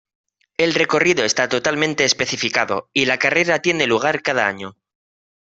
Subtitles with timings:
[0.57, 4.75] El recorrido está totalmente especificado, y la carrera tiene lugar cada año.